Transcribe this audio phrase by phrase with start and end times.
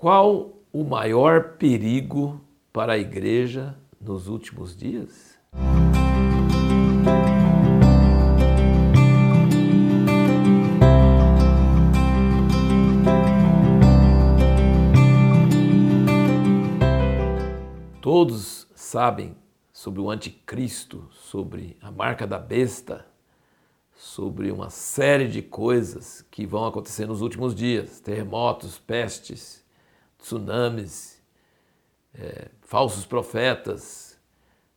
[0.00, 2.40] Qual o maior perigo
[2.72, 5.38] para a igreja nos últimos dias?
[18.00, 19.36] Todos sabem
[19.70, 23.04] sobre o anticristo, sobre a marca da besta,
[23.94, 29.59] sobre uma série de coisas que vão acontecer nos últimos dias: terremotos, pestes,
[30.20, 31.20] tsunamis,
[32.14, 34.18] é, falsos profetas,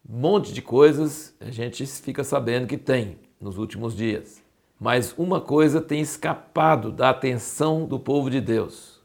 [0.07, 4.41] um monte de coisas a gente fica sabendo que tem nos últimos dias.
[4.79, 9.01] Mas uma coisa tem escapado da atenção do povo de Deus: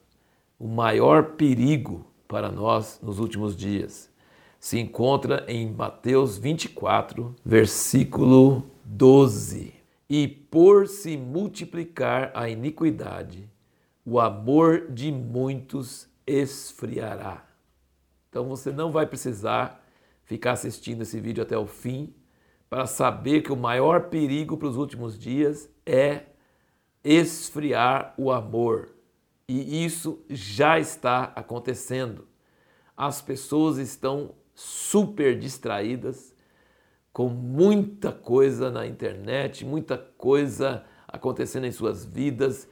[0.59, 4.11] o maior perigo para nós nos últimos dias
[4.59, 13.49] se encontra em Mateus 24, versículo 12 e por se multiplicar a iniquidade,
[14.05, 17.45] o amor de muitos esfriará.
[18.29, 19.83] Então você não vai precisar
[20.25, 22.15] ficar assistindo esse vídeo até o fim
[22.69, 26.27] para saber que o maior perigo para os últimos dias é
[27.03, 28.91] esfriar o amor.
[29.49, 32.29] E isso já está acontecendo.
[32.95, 36.35] As pessoas estão super distraídas
[37.11, 42.69] com muita coisa na internet, muita coisa acontecendo em suas vidas,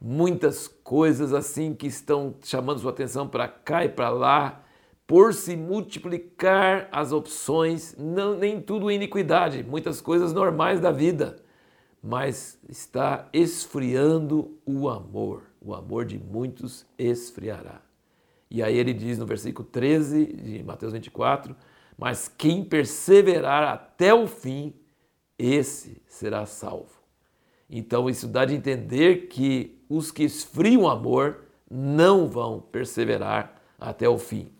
[0.00, 4.64] muitas coisas assim que estão chamando sua atenção para cá e para lá,
[5.06, 11.36] por se multiplicar as opções, não, nem tudo é iniquidade, muitas coisas normais da vida,
[12.02, 15.42] mas está esfriando o amor.
[15.60, 17.80] O amor de muitos esfriará.
[18.50, 21.56] E aí ele diz no versículo 13 de Mateus 24:
[21.98, 24.72] mas quem perseverar até o fim,
[25.36, 26.98] esse será salvo.
[27.68, 34.08] Então isso dá de entender que os que esfriam o amor não vão perseverar até
[34.08, 34.50] o fim.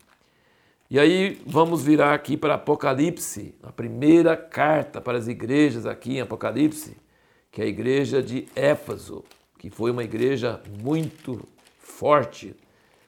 [0.89, 6.21] E aí vamos virar aqui para Apocalipse, a primeira carta para as igrejas aqui em
[6.21, 6.97] Apocalipse,
[7.51, 9.23] que é a igreja de Éfaso,
[9.57, 11.47] que foi uma igreja muito
[11.77, 12.55] forte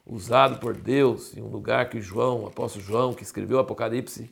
[0.06, 4.30] usado por Deus em um lugar que João, o apóstolo João, que escreveu Apocalipse,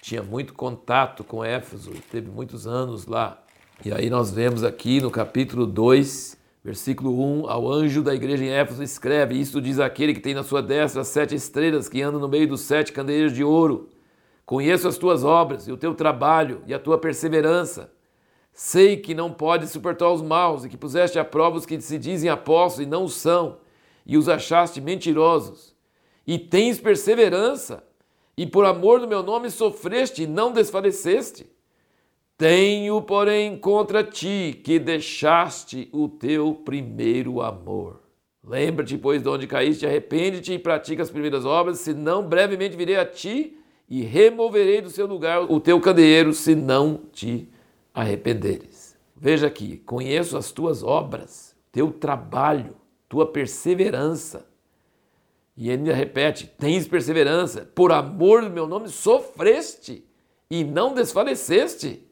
[0.00, 3.42] tinha muito contato com Éfeso, teve muitos anos lá.
[3.84, 8.50] E aí nós vemos aqui no capítulo 2, versículo 1, ao anjo da igreja em
[8.50, 12.18] Éfeso escreve: Isto diz aquele que tem na sua destra as sete estrelas, que anda
[12.18, 13.88] no meio dos sete candeeiros de ouro.
[14.44, 17.92] Conheço as tuas obras e o teu trabalho e a tua perseverança.
[18.52, 21.98] Sei que não podes suportar os maus e que puseste a prova os que se
[21.98, 23.58] dizem apóstolos e não são
[24.04, 25.74] e os achaste mentirosos,
[26.26, 27.84] e tens perseverança,
[28.36, 31.46] e por amor do meu nome sofreste e não desfaleceste.
[32.42, 38.00] Tenho, porém, contra ti que deixaste o teu primeiro amor.
[38.44, 43.06] Lembra-te, pois, de onde caíste, arrepende-te e pratica as primeiras obras, senão brevemente virei a
[43.06, 43.56] ti
[43.88, 47.48] e removerei do seu lugar o teu candeeiro, se não te
[47.94, 48.96] arrependeres.
[49.16, 52.74] Veja aqui, conheço as tuas obras, teu trabalho,
[53.08, 54.48] tua perseverança.
[55.56, 60.04] E ele repete: tens perseverança, por amor do meu nome sofreste
[60.50, 62.10] e não desfaleceste.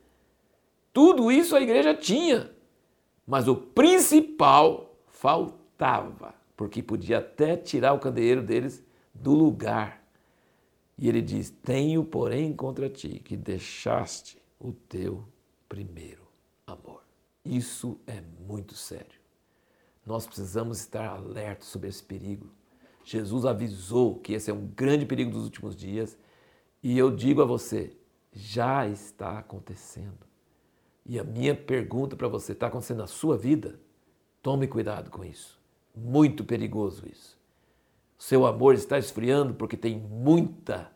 [0.92, 2.50] Tudo isso a igreja tinha,
[3.26, 8.82] mas o principal faltava, porque podia até tirar o candeeiro deles
[9.14, 10.02] do lugar.
[10.98, 15.24] E ele diz: Tenho, porém, contra ti que deixaste o teu
[15.68, 16.26] primeiro
[16.66, 17.02] amor.
[17.44, 19.20] Isso é muito sério.
[20.04, 22.50] Nós precisamos estar alertos sobre esse perigo.
[23.04, 26.18] Jesus avisou que esse é um grande perigo dos últimos dias
[26.82, 27.96] e eu digo a você,
[28.32, 30.29] já está acontecendo.
[31.10, 33.80] E a minha pergunta para você, está acontecendo na sua vida?
[34.40, 35.60] Tome cuidado com isso.
[35.92, 37.36] Muito perigoso isso.
[38.16, 40.88] Seu amor está esfriando porque tem muita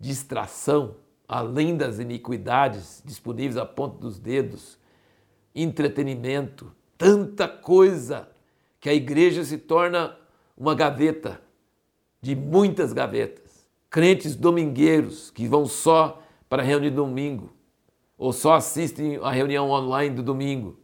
[0.00, 0.96] distração,
[1.28, 4.76] além das iniquidades disponíveis à ponta dos dedos,
[5.54, 8.28] entretenimento, tanta coisa
[8.80, 10.18] que a igreja se torna
[10.56, 11.40] uma gaveta
[12.20, 13.64] de muitas gavetas.
[13.88, 17.61] Crentes domingueiros que vão só para a reunião de domingo
[18.22, 20.78] ou só assistem a reunião online do domingo.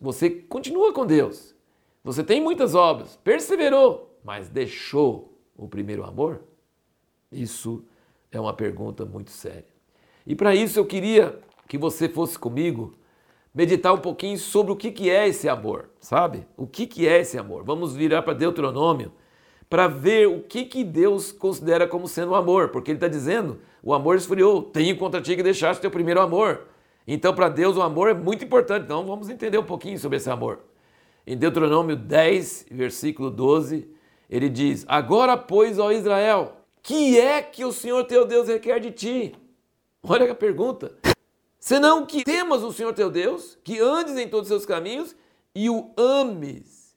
[0.00, 1.54] Você continua com Deus.
[2.02, 6.40] Você tem muitas obras, perseverou, mas deixou o primeiro amor?
[7.30, 7.84] Isso
[8.32, 9.66] é uma pergunta muito séria.
[10.26, 11.38] E para isso eu queria
[11.68, 12.94] que você fosse comigo
[13.54, 16.46] meditar um pouquinho sobre o que, é esse amor, sabe?
[16.56, 17.64] O que, que é esse amor?
[17.64, 19.12] Vamos virar para Deuteronômio
[19.68, 23.58] para ver o que, que Deus considera como sendo o amor, porque Ele está dizendo:
[23.82, 26.67] o amor esfriou, tenho contra ti que deixaste teu primeiro amor.
[27.10, 28.84] Então, para Deus, o amor é muito importante.
[28.84, 30.60] Então, vamos entender um pouquinho sobre esse amor.
[31.26, 33.88] Em Deuteronômio 10, versículo 12,
[34.28, 38.90] Ele diz: Agora, pois, ó Israel, que é que o Senhor teu Deus requer de
[38.90, 39.34] ti?
[40.02, 40.98] Olha a pergunta.
[41.58, 45.16] Senão que temas o Senhor teu Deus, que andes em todos os seus caminhos
[45.54, 46.94] e o ames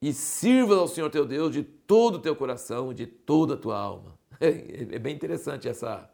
[0.00, 3.76] e sirvas ao Senhor teu Deus de todo o teu coração de toda a tua
[3.76, 4.16] alma.
[4.40, 6.08] É, bem interessante essa,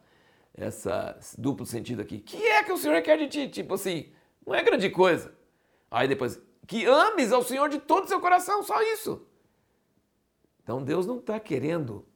[0.56, 2.18] essa duplo sentido aqui.
[2.18, 3.48] Que é que o Senhor quer de ti?
[3.48, 4.12] Tipo assim,
[4.46, 5.34] não é grande coisa.
[5.90, 9.26] Aí depois, que ames ao Senhor de todo o seu coração, só isso.
[10.62, 12.06] Então Deus não está querendo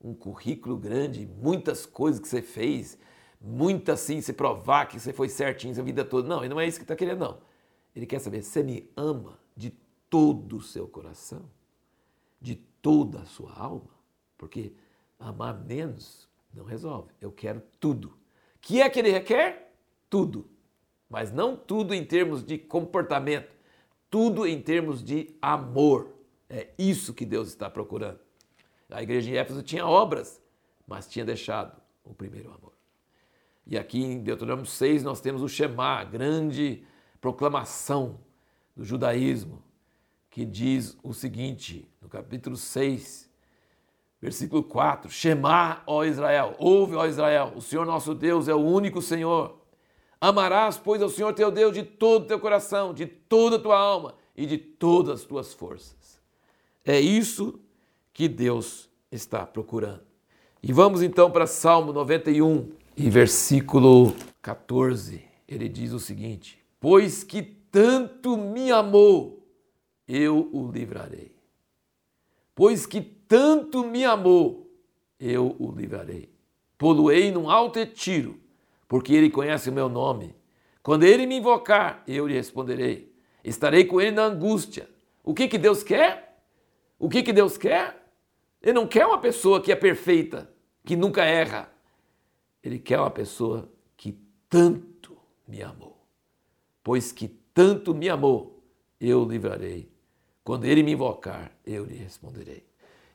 [0.00, 2.98] um currículo grande, muitas coisas que você fez,
[3.40, 6.28] muito assim, se provar que você foi certinho a vida toda.
[6.28, 7.38] Não, ele não é isso que está querendo, não.
[7.94, 9.70] Ele quer saber, você me ama de
[10.10, 11.50] todo o seu coração,
[12.40, 13.90] de toda a sua alma?
[14.36, 14.74] Porque
[15.18, 17.12] amar menos não resolve.
[17.20, 18.16] Eu quero tudo.
[18.60, 19.74] que é que ele requer?
[20.08, 20.50] Tudo.
[21.08, 23.52] Mas não tudo em termos de comportamento,
[24.10, 26.14] tudo em termos de amor.
[26.48, 28.18] É isso que Deus está procurando.
[28.90, 30.40] A igreja de Éfeso tinha obras,
[30.86, 32.72] mas tinha deixado o primeiro amor.
[33.66, 36.84] E aqui em Deuteronômio 6 nós temos o Shema, a grande
[37.20, 38.20] proclamação
[38.76, 39.62] do judaísmo,
[40.30, 43.25] que diz o seguinte, no capítulo 6,
[44.20, 49.00] versículo 4: Shema, ó Israel, ouve, ó Israel, o Senhor nosso Deus é o único
[49.00, 49.58] Senhor.
[50.20, 53.78] Amarás, pois, ao Senhor teu Deus de todo o teu coração, de toda a tua
[53.78, 56.20] alma e de todas as tuas forças.
[56.84, 57.60] É isso
[58.12, 60.04] que Deus está procurando.
[60.62, 65.22] E vamos então para Salmo 91, e versículo 14.
[65.46, 69.46] Ele diz o seguinte: Pois que tanto me amou,
[70.08, 71.36] eu o livrarei.
[72.54, 74.70] Pois que tanto me amou,
[75.18, 76.30] eu o livrarei.
[76.78, 78.38] Poluei num alto retiro,
[78.86, 80.34] porque ele conhece o meu nome.
[80.82, 83.12] Quando ele me invocar, eu lhe responderei.
[83.42, 84.88] Estarei com ele na angústia.
[85.22, 86.40] O que, que Deus quer?
[86.98, 88.06] O que, que Deus quer?
[88.62, 90.50] Ele não quer uma pessoa que é perfeita,
[90.84, 91.70] que nunca erra.
[92.62, 94.18] Ele quer uma pessoa que
[94.48, 95.96] tanto me amou.
[96.82, 98.62] Pois que tanto me amou,
[99.00, 99.90] eu o livrarei.
[100.44, 102.64] Quando ele me invocar, eu lhe responderei.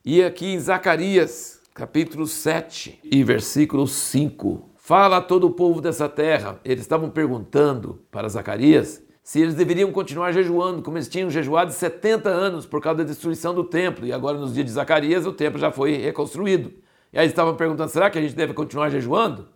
[0.03, 6.09] E aqui em Zacarias, capítulo 7 e versículo 5, fala a todo o povo dessa
[6.09, 6.59] terra.
[6.65, 12.27] Eles estavam perguntando para Zacarias se eles deveriam continuar jejuando, como eles tinham jejuado 70
[12.27, 15.59] anos por causa da destruição do templo, e agora nos dias de Zacarias o templo
[15.59, 16.73] já foi reconstruído.
[17.13, 19.49] E aí eles estavam perguntando: será que a gente deve continuar jejuando?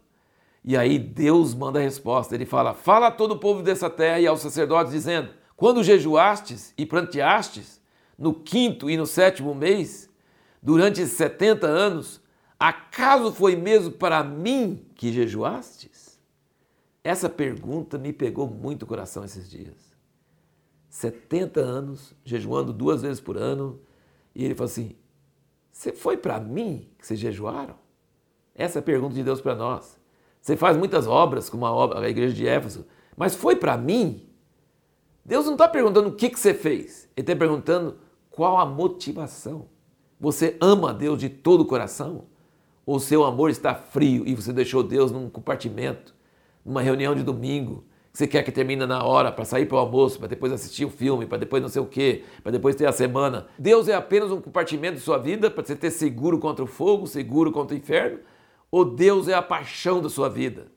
[0.64, 2.36] E aí Deus manda a resposta.
[2.36, 6.72] Ele fala: Fala a todo o povo dessa terra e aos sacerdotes, dizendo: Quando jejuastes
[6.78, 7.82] e planteastes,
[8.16, 10.14] no quinto e no sétimo mês,
[10.66, 12.20] durante 70 anos,
[12.60, 16.20] acaso foi mesmo para mim que jejuastes?
[17.04, 19.96] Essa pergunta me pegou muito o coração esses dias.
[20.90, 23.80] 70 anos, jejuando duas vezes por ano,
[24.34, 24.96] e ele falou assim:
[25.72, 27.76] Você foi para mim que vocês jejuaram?
[28.56, 30.00] Essa é a pergunta de Deus para nós.
[30.42, 34.28] Você faz muitas obras, como a, obra, a igreja de Éfeso, mas foi para mim?
[35.24, 38.00] Deus não está perguntando o que, que você fez, Ele está perguntando
[38.32, 39.75] qual a motivação.
[40.26, 42.24] Você ama a Deus de todo o coração?
[42.84, 46.16] Ou seu amor está frio e você deixou Deus num compartimento?
[46.66, 49.80] numa reunião de domingo, que você quer que termine na hora para sair para o
[49.80, 52.88] almoço, para depois assistir o filme, para depois não sei o quê, para depois ter
[52.88, 53.46] a semana.
[53.60, 57.06] Deus é apenas um compartimento de sua vida para você ter seguro contra o fogo,
[57.06, 58.18] seguro contra o inferno?
[58.72, 60.72] Ou Deus é a paixão da sua vida?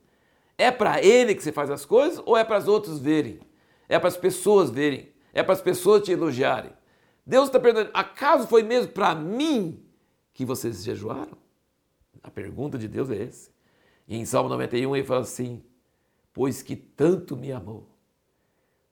[0.58, 3.40] É para Ele que você faz as coisas ou é para os outros verem?
[3.88, 5.08] É para as pessoas verem?
[5.32, 6.72] É para as pessoas te elogiarem?
[7.28, 9.84] Deus está perguntando: acaso foi mesmo para mim
[10.32, 11.36] que vocês jejuaram?
[12.22, 13.50] A pergunta de Deus é essa.
[14.08, 15.62] E em Salmo 91 ele fala assim:
[16.32, 17.86] pois que tanto me amou.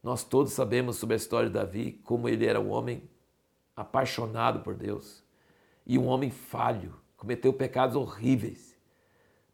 [0.02, 3.08] Nós todos sabemos sobre a história de Davi, como ele era um homem
[3.74, 5.24] apaixonado por Deus
[5.86, 8.76] e um homem falho, cometeu pecados horríveis,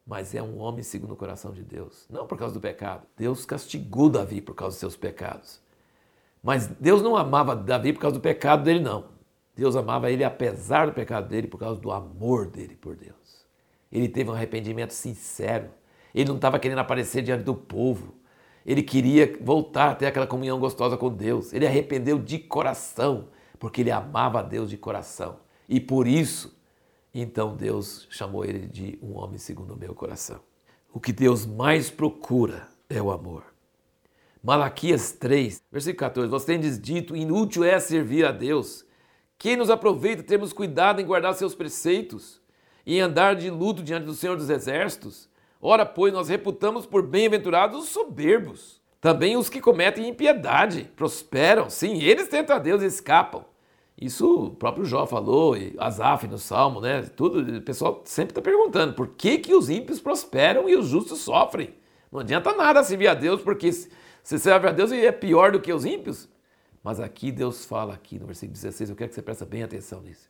[0.05, 3.07] mas é um homem segundo o coração de Deus, não por causa do pecado.
[3.15, 5.62] Deus castigou Davi por causa dos seus pecados.
[6.43, 9.05] Mas Deus não amava Davi por causa do pecado dele, não.
[9.55, 13.45] Deus amava ele apesar do pecado dele, por causa do amor dele por Deus.
[13.89, 15.69] Ele teve um arrependimento sincero.
[16.13, 18.15] Ele não estava querendo aparecer diante do povo.
[18.65, 21.53] Ele queria voltar a ter aquela comunhão gostosa com Deus.
[21.53, 25.37] Ele arrependeu de coração, porque ele amava a Deus de coração.
[25.69, 26.57] E por isso,
[27.13, 30.39] então Deus chamou ele de um homem segundo o meu coração.
[30.91, 33.52] O que Deus mais procura é o amor.
[34.43, 38.85] Malaquias 3, versículo 14: Você tendes dito, inútil é servir a Deus.
[39.37, 42.41] Quem nos aproveita termos cuidado em guardar seus preceitos
[42.85, 45.29] e em andar de luto diante do Senhor dos Exércitos?
[45.61, 48.81] Ora, pois, nós reputamos por bem-aventurados os soberbos.
[48.99, 51.69] Também os que cometem impiedade prosperam.
[51.69, 53.45] Sim, eles tentam a Deus e escapam.
[53.97, 57.03] Isso o próprio Jó falou, e Asaf no Salmo, né?
[57.03, 61.19] Tudo, o pessoal sempre está perguntando por que, que os ímpios prosperam e os justos
[61.19, 61.73] sofrem.
[62.11, 63.69] Não adianta nada servir a Deus, porque
[64.23, 66.29] você serve a Deus e é pior do que os ímpios.
[66.81, 70.01] Mas aqui Deus fala aqui no versículo 16, eu quero que você preste bem atenção
[70.01, 70.29] nisso.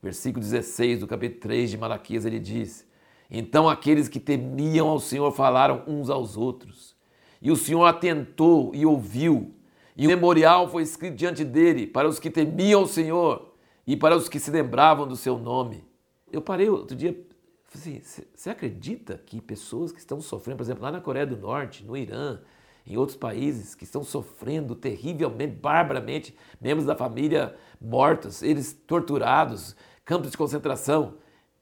[0.00, 2.86] Versículo 16 do capítulo 3 de Malaquias, ele diz:
[3.30, 6.96] Então aqueles que temiam ao Senhor falaram uns aos outros,
[7.40, 9.54] e o Senhor atentou e ouviu,
[9.96, 13.54] e o memorial foi escrito diante dele para os que temiam o Senhor
[13.86, 15.84] e para os que se lembravam do seu nome.
[16.32, 17.16] Eu parei outro dia,
[17.74, 18.00] assim,
[18.34, 21.96] você acredita que pessoas que estão sofrendo, por exemplo, lá na Coreia do Norte, no
[21.96, 22.40] Irã,
[22.86, 30.30] em outros países que estão sofrendo terrivelmente, barbaramente, membros da família mortos, eles torturados, campos
[30.30, 31.14] de concentração,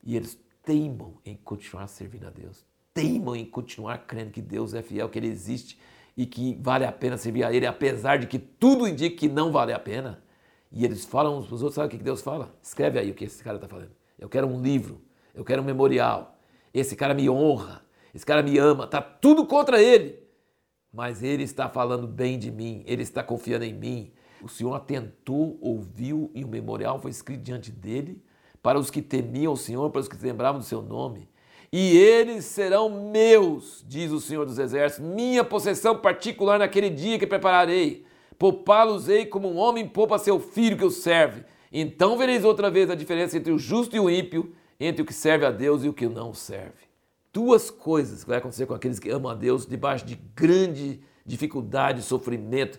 [0.03, 4.83] e eles teimam em continuar servindo a Deus, teimam em continuar crendo que Deus é
[4.83, 5.79] fiel, que Ele existe
[6.17, 9.53] e que vale a pena servir a Ele, apesar de que tudo indica que não
[9.53, 10.23] vale a pena.
[10.73, 12.55] E eles falam uns para os outros, sabe o que Deus fala?
[12.63, 13.91] Escreve aí o que esse cara está falando.
[14.19, 15.01] Eu quero um livro,
[15.35, 16.39] eu quero um memorial.
[16.73, 17.83] Esse cara me honra,
[18.15, 20.23] esse cara me ama, tá tudo contra ele.
[20.93, 24.13] Mas ele está falando bem de mim, ele está confiando em mim.
[24.43, 28.23] O Senhor atentou, ouviu e o memorial foi escrito diante dele
[28.63, 31.29] para os que temiam o Senhor, para os que lembravam do seu nome.
[31.73, 37.27] E eles serão meus, diz o Senhor dos Exércitos, minha possessão particular naquele dia que
[37.27, 38.05] prepararei.
[38.37, 41.45] Poupá-los-ei como um homem poupa seu filho que o serve.
[41.73, 45.15] Então vereis outra vez a diferença entre o justo e o ímpio, entre o que
[45.15, 46.90] serve a Deus e o que não serve.
[47.33, 52.03] Duas coisas que vai acontecer com aqueles que amam a Deus debaixo de grande dificuldade,
[52.03, 52.79] sofrimento.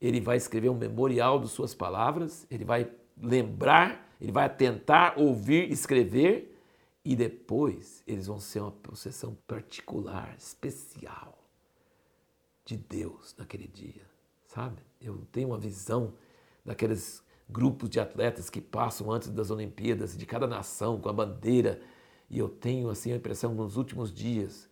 [0.00, 5.70] Ele vai escrever um memorial de suas palavras, ele vai lembrar, ele vai tentar ouvir,
[5.70, 6.54] escrever
[7.04, 11.38] e depois eles vão ser uma possessão particular, especial
[12.64, 14.02] de Deus naquele dia,
[14.46, 14.82] sabe?
[15.00, 16.14] Eu tenho uma visão
[16.64, 21.80] daqueles grupos de atletas que passam antes das Olimpíadas, de cada nação com a bandeira,
[22.34, 24.68] e eu tenho assim a impressão nos últimos dias,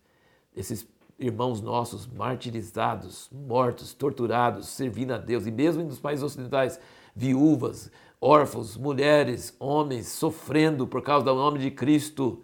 [0.54, 0.84] esses
[1.16, 6.80] irmãos nossos martirizados, mortos, torturados, servindo a Deus, e mesmo nos países ocidentais,
[7.14, 7.88] viúvas,
[8.20, 12.42] órfãos, mulheres, homens sofrendo por causa do nome de Cristo,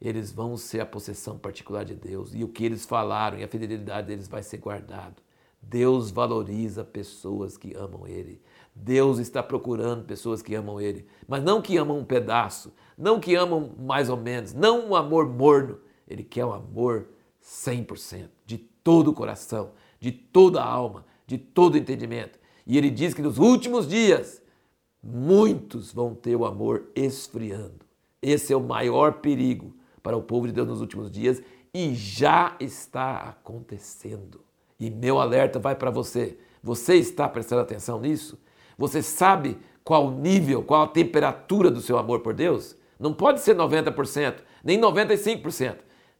[0.00, 3.48] eles vão ser a possessão particular de Deus e o que eles falaram e a
[3.48, 5.22] fidelidade deles vai ser guardado.
[5.60, 8.40] Deus valoriza pessoas que amam Ele.
[8.74, 13.34] Deus está procurando pessoas que amam Ele, mas não que amam um pedaço, não que
[13.34, 15.78] amam mais ou menos, não um amor morno.
[16.06, 17.08] Ele quer um amor
[17.42, 22.38] 100%, de todo o coração, de toda a alma, de todo o entendimento.
[22.66, 24.42] E ele diz que nos últimos dias
[25.02, 27.84] muitos vão ter o amor esfriando.
[28.22, 32.56] Esse é o maior perigo para o povo de Deus nos últimos dias e já
[32.60, 34.40] está acontecendo.
[34.78, 36.38] E meu alerta vai para você.
[36.62, 38.38] Você está prestando atenção nisso?
[38.78, 42.76] Você sabe qual o nível, qual a temperatura do seu amor por Deus?
[43.04, 45.44] Não pode ser 90%, nem 95%.
[45.50, 45.76] Você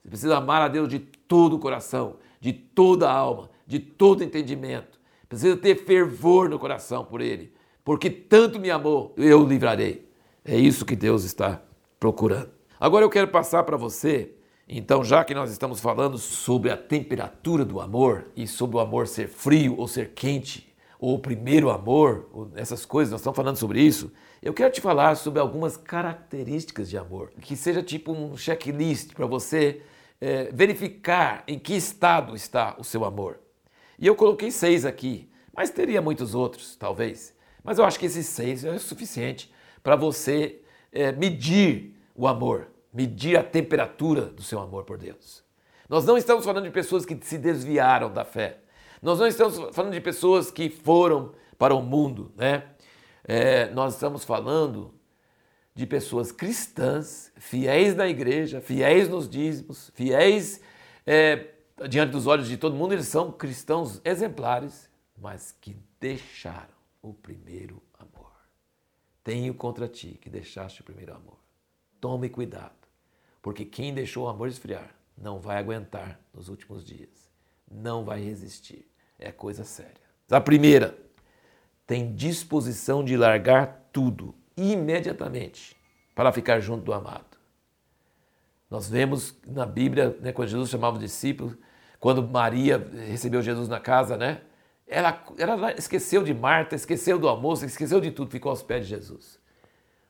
[0.08, 5.00] precisa amar a Deus de todo o coração, de toda a alma, de todo entendimento.
[5.28, 7.52] Precisa ter fervor no coração por Ele
[7.84, 10.08] porque tanto me amou, eu o livrarei.
[10.44, 11.60] É isso que Deus está
[12.00, 12.50] procurando.
[12.80, 14.32] Agora eu quero passar para você,
[14.66, 19.06] então, já que nós estamos falando sobre a temperatura do amor e sobre o amor
[19.06, 23.80] ser frio ou ser quente, ou o primeiro amor, essas coisas, nós estamos falando sobre
[23.80, 24.12] isso.
[24.42, 29.26] Eu quero te falar sobre algumas características de amor, que seja tipo um checklist para
[29.26, 29.82] você
[30.20, 33.38] é, verificar em que estado está o seu amor.
[33.98, 37.34] E eu coloquei seis aqui, mas teria muitos outros, talvez.
[37.62, 40.60] Mas eu acho que esses seis é suficiente para você
[40.92, 45.42] é, medir o amor, medir a temperatura do seu amor por Deus.
[45.88, 48.58] Nós não estamos falando de pessoas que se desviaram da fé.
[49.04, 52.70] Nós não estamos falando de pessoas que foram para o mundo, né?
[53.22, 54.94] É, nós estamos falando
[55.74, 60.62] de pessoas cristãs, fiéis na igreja, fiéis nos dízimos, fiéis
[61.06, 61.50] é,
[61.86, 67.82] diante dos olhos de todo mundo, eles são cristãos exemplares, mas que deixaram o primeiro
[67.98, 68.32] amor.
[69.22, 71.36] Tenho contra ti que deixaste o primeiro amor.
[72.00, 72.88] Tome cuidado,
[73.42, 77.30] porque quem deixou o amor esfriar não vai aguentar nos últimos dias,
[77.70, 78.93] não vai resistir.
[79.24, 80.04] É coisa séria.
[80.30, 80.96] A primeira,
[81.86, 85.76] tem disposição de largar tudo imediatamente
[86.14, 87.38] para ficar junto do amado.
[88.70, 91.56] Nós vemos na Bíblia, né, quando Jesus chamava os discípulos,
[91.98, 94.42] quando Maria recebeu Jesus na casa, né?
[94.86, 98.90] Ela, ela esqueceu de Marta, esqueceu do almoço, esqueceu de tudo, ficou aos pés de
[98.90, 99.38] Jesus.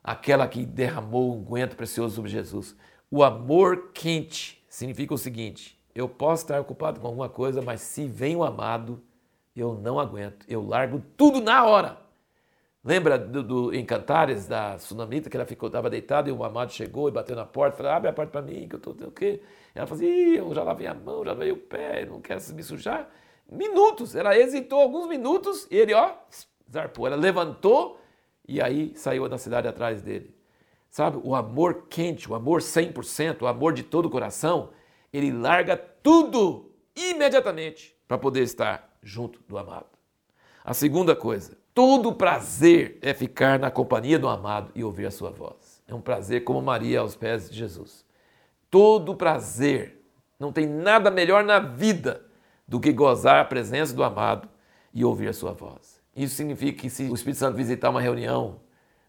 [0.02, 2.76] Aquela que derramou um guento precioso sobre Jesus.
[3.10, 8.06] O amor quente significa o seguinte: eu posso estar ocupado com alguma coisa, mas se
[8.06, 9.02] vem o amado,
[9.54, 10.44] eu não aguento.
[10.48, 11.98] Eu largo tudo na hora.
[12.82, 16.72] Lembra do, do em Cantares, da Sunamita, que ela ficou, estava deitada e o amado
[16.72, 19.10] chegou e bateu na porta, falou, abre a porta para mim, que eu estou, o
[19.10, 19.40] quê?
[19.74, 22.62] Ela falou assim, eu já lavei a mão, já lavei o pé, não quero me
[22.62, 23.08] sujar.
[23.50, 26.12] Minutos, ela hesitou alguns minutos e ele, ó,
[26.70, 27.06] zarpou.
[27.06, 27.98] Ela levantou
[28.46, 30.34] e aí saiu da cidade atrás dele.
[30.90, 34.70] Sabe, o amor quente, o amor 100%, o amor de todo o coração,
[35.16, 39.86] ele larga tudo imediatamente para poder estar junto do amado.
[40.64, 45.30] A segunda coisa, todo prazer é ficar na companhia do amado e ouvir a sua
[45.30, 45.82] voz.
[45.86, 48.04] É um prazer como Maria aos pés de Jesus.
[48.70, 50.02] Todo prazer.
[50.38, 52.24] Não tem nada melhor na vida
[52.66, 54.48] do que gozar a presença do amado
[54.92, 56.00] e ouvir a sua voz.
[56.16, 58.60] Isso significa que se o Espírito Santo visitar uma reunião,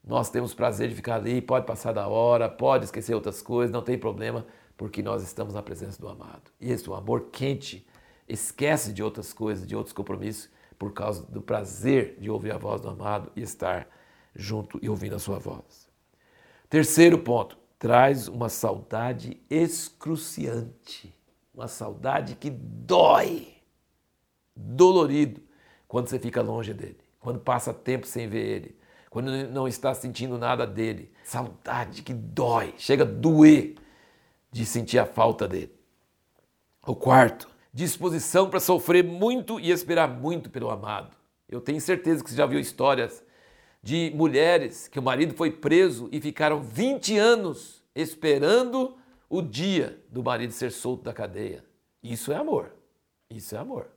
[0.03, 3.81] nós temos prazer de ficar ali, pode passar da hora, pode esquecer outras coisas, não
[3.81, 4.45] tem problema,
[4.77, 6.51] porque nós estamos na presença do amado.
[6.60, 7.86] E esse amor quente
[8.27, 12.82] esquece de outras coisas, de outros compromissos, por causa do prazer de ouvir a voz
[12.82, 13.88] do amado e estar
[14.36, 15.88] junto e ouvindo a sua voz.
[16.70, 21.15] Terceiro ponto, traz uma saudade excruciante,
[21.53, 23.55] uma saudade que dói,
[24.55, 25.41] dolorido,
[25.88, 28.79] quando você fica longe dele, quando passa tempo sem ver ele,
[29.10, 31.10] quando não está sentindo nada dele.
[31.24, 33.75] Saudade que dói, chega a doer
[34.55, 35.75] de sentir a falta dele.
[36.88, 41.13] O quarto, disposição para sofrer muito e esperar muito pelo amado.
[41.50, 43.21] Eu tenho certeza que você já viu histórias
[43.83, 48.95] de mulheres que o marido foi preso e ficaram 20 anos esperando
[49.29, 51.62] o dia do marido ser solto da cadeia.
[52.01, 52.71] Isso é amor.
[53.29, 53.89] Isso é amor.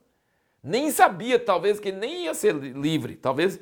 [0.61, 3.15] Nem sabia, talvez, que nem ia ser livre.
[3.15, 3.57] Talvez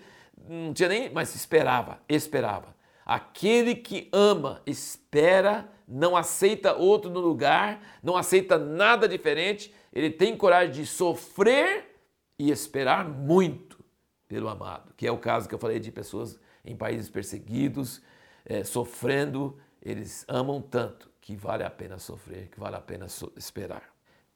[0.49, 2.75] não tinha nem, mas esperava, esperava.
[3.05, 10.35] Aquele que ama, espera, não aceita outro no lugar, não aceita nada diferente, ele tem
[10.35, 11.95] coragem de sofrer
[12.37, 13.83] e esperar muito
[14.27, 18.01] pelo amado, que é o caso que eu falei de pessoas em países perseguidos,
[18.45, 23.83] é, sofrendo, eles amam tanto que vale a pena sofrer, que vale a pena esperar.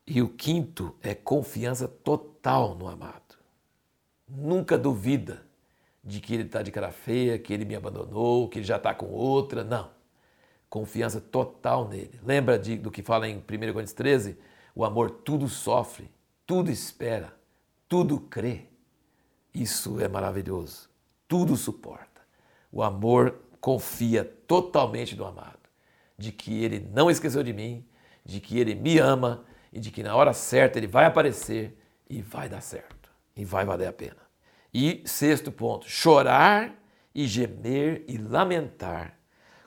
[0.08, 3.38] E o quinto é confiança total no amado.
[4.28, 5.45] Nunca duvida
[6.04, 8.93] de que ele está de cara feia, que ele me abandonou, que ele já está
[8.93, 9.63] com outra.
[9.63, 9.89] Não.
[10.71, 12.17] Confiança total nele.
[12.23, 14.38] Lembra de, do que fala em 1 Coríntios 13?
[14.73, 16.10] O amor tudo sofre,
[16.47, 17.34] tudo espera,
[17.89, 18.67] tudo crê.
[19.53, 20.89] Isso é maravilhoso.
[21.27, 22.21] Tudo suporta.
[22.71, 25.60] O amor confia totalmente no amado,
[26.17, 27.86] de que ele não esqueceu de mim,
[28.23, 31.77] de que ele me ama e de que na hora certa ele vai aparecer
[32.10, 34.21] e vai dar certo e vai valer a pena.
[34.73, 36.73] E sexto ponto, chorar
[37.13, 39.19] e gemer e lamentar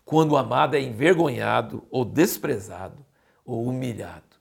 [0.04, 3.04] quando o amado é envergonhado ou desprezado
[3.44, 4.36] ou humilhado.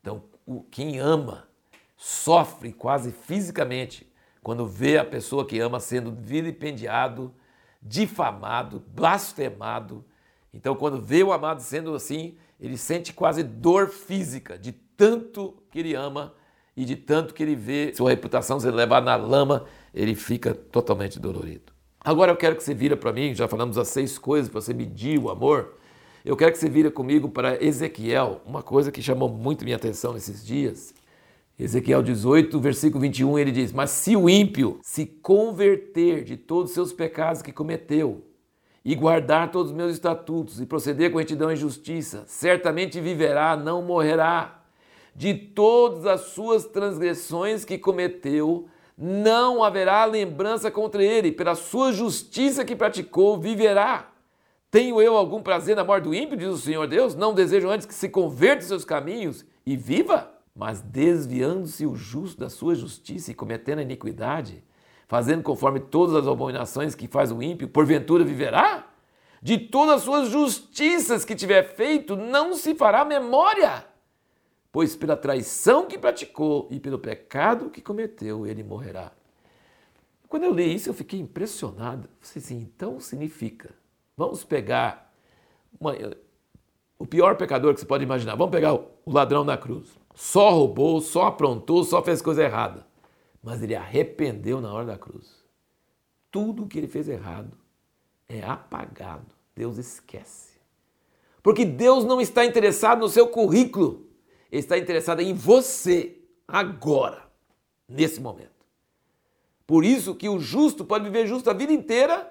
[0.00, 0.24] Então,
[0.70, 1.48] quem ama
[1.96, 4.10] sofre quase fisicamente
[4.42, 7.32] quando vê a pessoa que ama sendo vilipendiado,
[7.80, 10.04] difamado, blasfemado.
[10.52, 15.78] Então, quando vê o amado sendo assim, ele sente quase dor física de tanto que
[15.78, 16.34] ele ama
[16.76, 21.20] e de tanto que ele vê sua reputação sendo levada na lama, ele fica totalmente
[21.20, 21.72] dolorido.
[22.04, 24.74] Agora eu quero que você vira para mim, já falamos as seis coisas para você
[24.74, 25.74] medir o amor.
[26.24, 30.12] Eu quero que você vira comigo para Ezequiel, uma coisa que chamou muito minha atenção
[30.12, 30.92] nesses dias.
[31.58, 36.74] Ezequiel 18, versículo 21, ele diz: Mas se o ímpio se converter de todos os
[36.74, 38.24] seus pecados que cometeu,
[38.84, 43.80] e guardar todos os meus estatutos, e proceder com retidão e justiça, certamente viverá, não
[43.80, 44.64] morrerá
[45.14, 52.64] de todas as suas transgressões que cometeu, não haverá lembrança contra ele, pela sua justiça
[52.64, 54.08] que praticou, viverá.
[54.70, 57.14] Tenho eu algum prazer na morte do ímpio, diz o Senhor Deus?
[57.14, 60.30] Não desejo antes que se converta em seus caminhos e viva?
[60.54, 64.62] Mas desviando-se o justo da sua justiça e cometendo a iniquidade,
[65.08, 68.86] fazendo conforme todas as abominações que faz o ímpio, porventura viverá?
[69.42, 73.91] De todas as suas justiças que tiver feito, não se fará memória
[74.72, 79.12] pois pela traição que praticou e pelo pecado que cometeu, ele morrerá.
[80.26, 82.08] Quando eu li isso, eu fiquei impressionado.
[82.18, 83.74] Falei assim, então significa,
[84.16, 85.14] vamos pegar
[85.78, 85.94] uma,
[86.98, 89.90] o pior pecador que você pode imaginar, vamos pegar o ladrão na cruz.
[90.14, 92.86] Só roubou, só aprontou, só fez coisa errada.
[93.42, 95.42] Mas ele arrependeu na hora da cruz.
[96.30, 97.58] Tudo que ele fez errado
[98.26, 99.26] é apagado.
[99.54, 100.52] Deus esquece.
[101.42, 104.11] Porque Deus não está interessado no seu currículo
[104.52, 107.26] está interessada em você agora,
[107.88, 108.50] nesse momento.
[109.66, 112.30] Por isso que o justo pode viver justo a vida inteira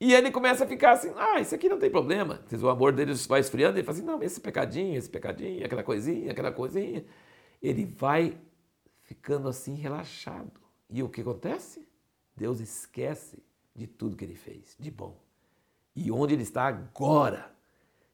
[0.00, 2.40] e ele começa a ficar assim, ah, isso aqui não tem problema.
[2.62, 6.30] O amor dele vai esfriando, ele fala assim, não, esse pecadinho, esse pecadinho, aquela coisinha,
[6.30, 7.04] aquela coisinha.
[7.60, 8.38] Ele vai
[9.02, 10.60] ficando assim relaxado.
[10.88, 11.88] E o que acontece?
[12.36, 13.42] Deus esquece
[13.74, 15.18] de tudo que ele fez, de bom.
[15.96, 17.52] E onde ele está agora.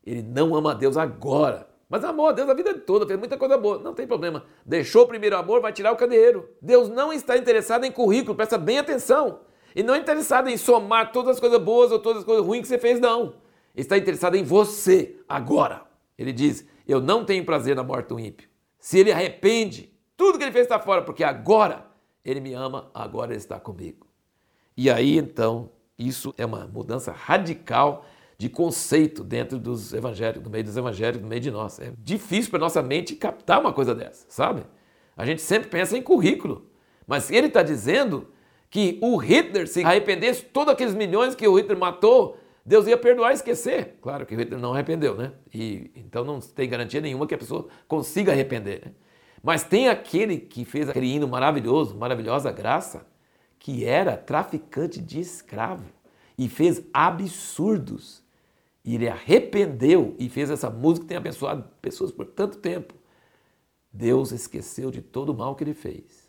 [0.03, 1.69] Ele não ama a Deus agora.
[1.89, 3.79] Mas amou a Deus a vida toda, fez muita coisa boa.
[3.79, 4.45] Não tem problema.
[4.65, 6.49] Deixou o primeiro amor, vai tirar o candeeiro.
[6.61, 9.41] Deus não está interessado em currículo, presta bem atenção.
[9.77, 12.63] E não é interessado em somar todas as coisas boas ou todas as coisas ruins
[12.63, 13.35] que você fez, não.
[13.75, 15.83] Está interessado em você, agora.
[16.17, 18.49] Ele diz: Eu não tenho prazer na morte do ímpio.
[18.79, 21.87] Se ele arrepende, tudo que ele fez está fora, porque agora
[22.25, 24.07] ele me ama, agora ele está comigo.
[24.77, 28.05] E aí então, isso é uma mudança radical
[28.37, 31.79] de conceito dentro dos evangélicos, no meio dos evangélicos, no meio de nós.
[31.79, 34.65] É difícil para nossa mente captar uma coisa dessa, sabe?
[35.17, 36.67] A gente sempre pensa em currículo,
[37.07, 38.29] mas ele está dizendo
[38.69, 43.31] que o Hitler se arrependesse todos aqueles milhões que o Hitler matou, Deus ia perdoar
[43.31, 43.99] e esquecer.
[44.01, 45.33] Claro que o Hitler não arrependeu, né?
[45.55, 48.83] E, então não tem garantia nenhuma que a pessoa consiga arrepender.
[48.87, 48.93] Né?
[49.43, 53.07] Mas tem aquele que fez aquele hino maravilhoso, maravilhosa graça,
[53.59, 55.85] que era traficante de escravo
[56.37, 58.24] e fez absurdos.
[58.85, 62.95] E ele arrependeu e fez essa música que tem abençoado pessoas por tanto tempo.
[63.93, 66.25] Deus esqueceu de todo o mal que ele fez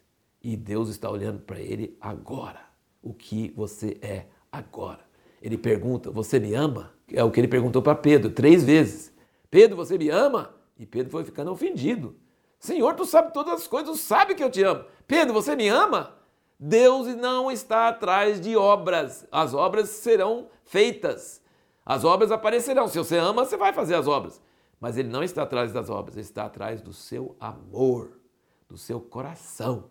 [0.46, 2.62] e Deus está olhando para ele agora.
[3.02, 5.00] O que você é agora.
[5.42, 6.94] Ele pergunta: Você me ama?
[7.12, 9.12] É o que ele perguntou para Pedro três vezes.
[9.50, 10.56] Pedro, você me ama?
[10.78, 12.16] E Pedro foi ficando ofendido.
[12.60, 14.86] Senhor, tu sabe todas as coisas, tu sabe que eu te amo.
[15.08, 16.16] Pedro, você me ama?
[16.60, 19.28] Deus não está atrás de obras.
[19.32, 21.42] As obras serão feitas.
[21.86, 22.88] As obras aparecerão.
[22.88, 24.42] Se você ama, você vai fazer as obras.
[24.80, 28.20] Mas ele não está atrás das obras, ele está atrás do seu amor,
[28.68, 29.86] do seu coração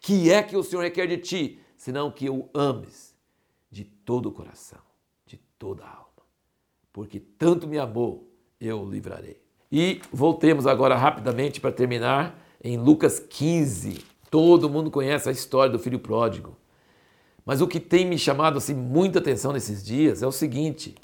[0.00, 1.60] que é que o Senhor requer de ti?
[1.76, 3.14] Senão que o ames
[3.70, 4.78] de todo o coração,
[5.26, 6.08] de toda a alma.
[6.92, 8.26] Porque tanto me amou,
[8.60, 9.40] eu o livrarei.
[9.70, 14.02] E voltemos agora rapidamente para terminar em Lucas 15.
[14.30, 16.56] Todo mundo conhece a história do filho pródigo.
[17.44, 20.94] Mas o que tem me chamado assim muita atenção nesses dias é o seguinte: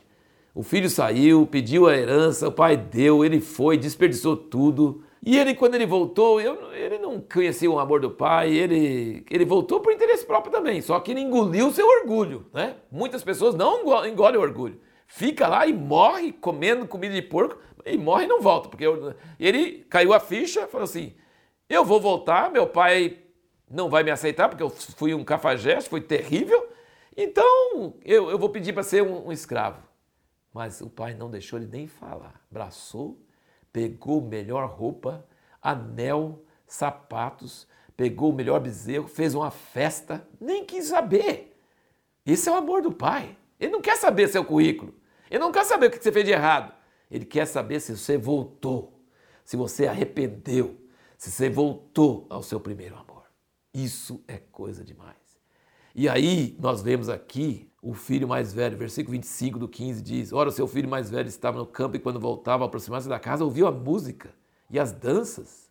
[0.55, 5.03] o filho saiu, pediu a herança, o pai deu, ele foi, desperdiçou tudo.
[5.21, 9.45] E ele, quando ele voltou, eu, ele não conhecia o amor do pai, ele, ele
[9.45, 12.47] voltou por interesse próprio também, só que ele engoliu seu orgulho.
[12.53, 12.77] Né?
[12.89, 14.81] Muitas pessoas não engolem o orgulho.
[15.09, 19.13] Fica lá e morre comendo comida de porco, e morre e não volta, porque eu,
[19.39, 21.15] ele caiu a ficha, falou assim:
[21.69, 23.19] eu vou voltar, meu pai
[23.71, 26.67] não vai me aceitar, porque eu fui um cafajeste, foi terrível,
[27.17, 29.83] então eu, eu vou pedir para ser um, um escravo.
[30.55, 33.19] Mas o pai não deixou ele nem falar, abraçou
[33.75, 35.27] pegou melhor roupa,
[35.61, 41.61] anel, sapatos, pegou o melhor bezerro, fez uma festa, nem quis saber.
[42.25, 43.37] Esse é o amor do pai.
[43.59, 44.95] Ele não quer saber seu currículo.
[45.29, 46.73] Ele não quer saber o que você fez de errado.
[47.11, 49.05] Ele quer saber se você voltou,
[49.45, 50.81] se você arrependeu,
[51.19, 53.25] se você voltou ao seu primeiro amor.
[53.75, 55.24] Isso é coisa demais.
[55.95, 60.51] E aí nós vemos aqui o filho mais velho, versículo 25 do 15 diz: Ora,
[60.51, 63.67] seu filho mais velho estava no campo e quando voltava a aproximar-se da casa, ouviu
[63.67, 64.35] a música
[64.71, 65.71] e as danças.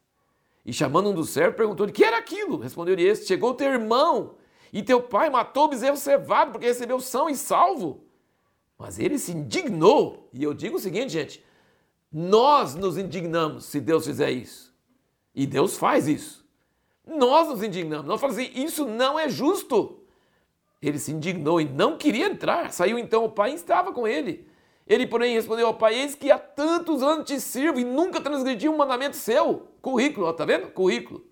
[0.65, 2.57] E chamando um dos servos, perguntou-lhe: Que era aquilo?
[2.57, 4.35] Respondeu-lhe este: Chegou teu irmão
[4.71, 8.05] e teu pai matou o bezerro cevado porque recebeu são e salvo.
[8.77, 10.29] Mas ele se indignou.
[10.31, 11.43] E eu digo o seguinte, gente:
[12.11, 14.73] nós nos indignamos se Deus fizer isso.
[15.35, 16.47] E Deus faz isso.
[17.05, 18.05] Nós nos indignamos.
[18.05, 20.02] Nós falamos assim: isso não é justo.
[20.87, 22.71] Ele se indignou e não queria entrar.
[22.71, 24.47] Saiu então o pai e estava com ele.
[24.85, 28.67] Ele, porém, respondeu ao pai: Eis que há tantos anos te sirvo e nunca transgredi
[28.67, 29.67] um mandamento seu.
[29.81, 30.67] Currículo, ó, tá vendo?
[30.71, 31.25] Currículo.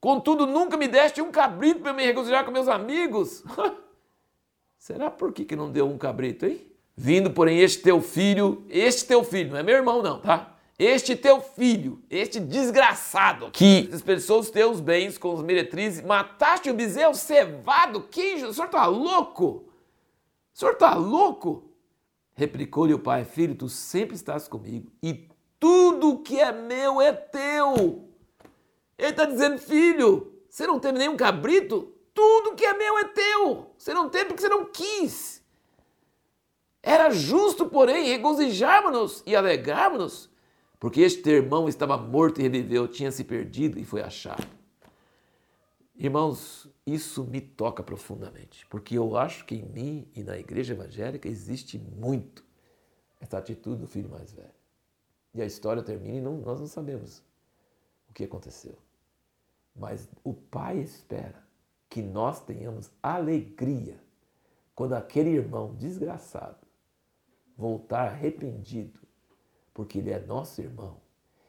[0.00, 3.42] Contudo, nunca me deste um cabrito para me regozijar com meus amigos.
[4.76, 6.60] Será por que, que não deu um cabrito, hein?
[6.94, 10.53] Vindo, porém, este teu filho, este teu filho, não é meu irmão, não, tá?
[10.76, 16.74] Este teu filho, este desgraçado, que dispersou os teus bens com os meretrizes, mataste o
[16.74, 19.68] bezerro cevado, queijo, o senhor está louco?
[20.52, 21.70] O senhor está louco?
[22.34, 25.28] Replicou-lhe o pai, filho, tu sempre estás comigo e
[25.60, 28.08] tudo que é meu é teu.
[28.98, 31.92] Ele está dizendo, filho, você não teve nenhum cabrito?
[32.12, 33.70] Tudo que é meu é teu.
[33.78, 35.42] Você não teve porque você não quis.
[36.82, 40.33] Era justo, porém, regozijarmos-nos e alegrarmos-nos
[40.84, 44.46] porque este irmão estava morto e reviveu, tinha se perdido e foi achado.
[45.96, 51.26] Irmãos, isso me toca profundamente, porque eu acho que em mim e na igreja evangélica
[51.26, 52.44] existe muito
[53.18, 54.52] essa atitude do filho mais velho.
[55.32, 57.22] E a história termina e não, nós não sabemos
[58.10, 58.76] o que aconteceu.
[59.74, 61.42] Mas o Pai espera
[61.88, 63.98] que nós tenhamos alegria
[64.74, 66.58] quando aquele irmão desgraçado
[67.56, 69.03] voltar arrependido
[69.74, 70.96] porque ele é nosso irmão.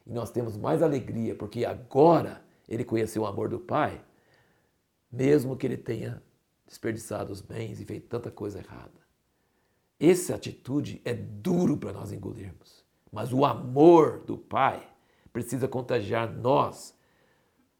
[0.05, 4.03] E nós temos mais alegria, porque agora ele conheceu o amor do Pai,
[5.11, 6.21] mesmo que ele tenha
[6.67, 9.05] desperdiçado os bens e feito tanta coisa errada.
[9.99, 14.85] Essa atitude é duro para nós engolirmos, mas o amor do Pai
[15.31, 16.93] precisa contagiar nós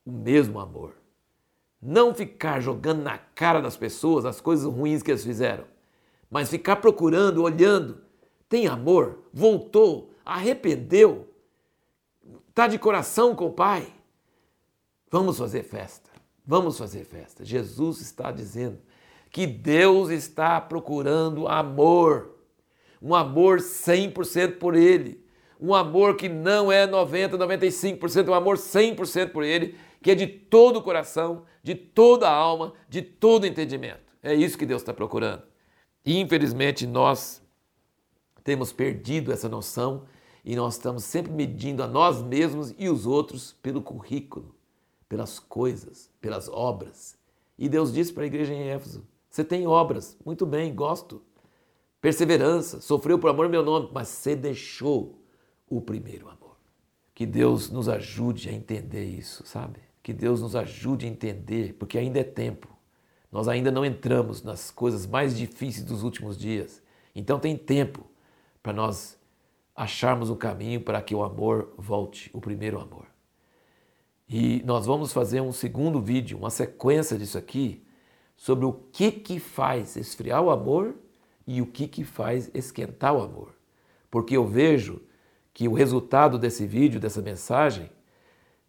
[0.06, 0.94] o mesmo amor.
[1.82, 5.66] Não ficar jogando na cara das pessoas as coisas ruins que eles fizeram,
[6.30, 8.02] mas ficar procurando, olhando.
[8.48, 9.24] Tem amor?
[9.34, 10.15] Voltou?
[10.26, 11.30] Arrependeu?
[12.50, 13.88] Está de coração com o Pai?
[15.12, 16.10] Vamos fazer festa.
[16.46, 17.46] Vamos fazer festa.
[17.46, 18.80] Jesus está dizendo
[19.30, 22.36] que Deus está procurando amor.
[23.02, 25.24] Um amor 100% por Ele.
[25.60, 30.28] Um amor que não é 90, 95%, um amor 100% por Ele, que é de
[30.28, 34.14] todo o coração, de toda a alma, de todo entendimento.
[34.22, 35.44] É isso que Deus está procurando.
[36.06, 37.42] Infelizmente nós
[38.44, 40.06] temos perdido essa noção
[40.46, 44.56] e nós estamos sempre medindo a nós mesmos e os outros pelo currículo,
[45.10, 47.18] pelas coisas, pelas obras.
[47.58, 51.22] E Deus disse para a igreja em Éfeso: você tem obras, muito bem, gosto.
[52.00, 55.20] Perseverança, sofreu por amor meu nome, mas você deixou
[55.68, 56.56] o primeiro amor.
[57.16, 59.80] Que Deus nos ajude a entender isso, sabe?
[60.04, 62.68] Que Deus nos ajude a entender, porque ainda é tempo.
[63.32, 66.82] Nós ainda não entramos nas coisas mais difíceis dos últimos dias.
[67.16, 68.06] Então tem tempo
[68.62, 69.18] para nós
[69.76, 73.06] acharmos o caminho para que o amor volte, o primeiro amor.
[74.28, 77.86] E nós vamos fazer um segundo vídeo, uma sequência disso aqui,
[78.36, 80.96] sobre o que que faz esfriar o amor
[81.46, 83.54] e o que que faz esquentar o amor.
[84.10, 85.02] Porque eu vejo
[85.54, 87.90] que o resultado desse vídeo, dessa mensagem,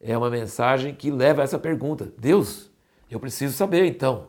[0.00, 2.70] é uma mensagem que leva a essa pergunta: Deus,
[3.10, 4.28] eu preciso saber então.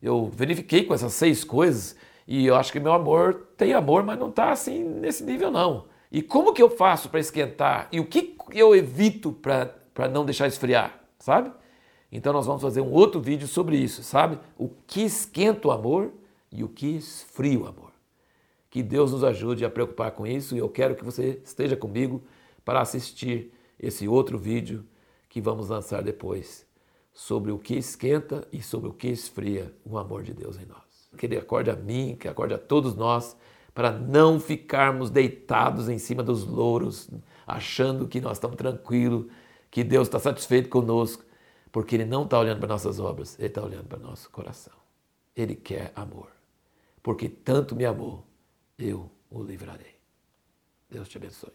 [0.00, 1.96] Eu verifiquei com essas seis coisas
[2.26, 5.86] e eu acho que meu amor tem amor, mas não está assim nesse nível não.
[6.14, 7.88] E como que eu faço para esquentar?
[7.90, 11.50] E o que eu evito para não deixar esfriar, sabe?
[12.12, 14.38] Então nós vamos fazer um outro vídeo sobre isso, sabe?
[14.56, 16.12] O que esquenta o amor
[16.52, 17.90] e o que esfria o amor.
[18.70, 22.22] Que Deus nos ajude a preocupar com isso e eu quero que você esteja comigo
[22.64, 24.86] para assistir esse outro vídeo
[25.28, 26.64] que vamos lançar depois
[27.12, 31.10] sobre o que esquenta e sobre o que esfria o amor de Deus em nós.
[31.18, 33.36] Que Ele acorde a mim, que acorde a todos nós,
[33.74, 37.10] para não ficarmos deitados em cima dos louros,
[37.46, 39.26] achando que nós estamos tranquilos,
[39.70, 41.24] que Deus está satisfeito conosco
[41.74, 44.72] porque Ele não está olhando para nossas obras, Ele está olhando para nosso coração.
[45.34, 46.28] Ele quer amor.
[47.02, 48.24] Porque tanto me amou,
[48.78, 49.96] eu o livrarei.
[50.88, 51.50] Deus te abençoe.